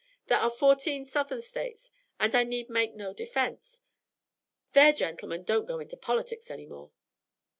There 0.29 0.39
are 0.39 0.49
fourteen 0.49 1.05
Southern 1.05 1.43
States, 1.43 1.91
and 2.19 2.33
I 2.33 2.43
need 2.43 2.71
make 2.71 2.95
no 2.95 3.13
defence" 3.13 3.81
"Their 4.73 4.93
gentlemen 4.93 5.43
don't 5.43 5.67
go 5.67 5.77
into 5.77 5.95
politics 5.95 6.49
any 6.49 6.65
more." 6.65 6.89